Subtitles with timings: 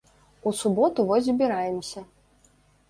[0.47, 2.07] У суботу вось збіраемся.